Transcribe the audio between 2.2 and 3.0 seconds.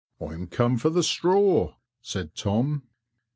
Tom.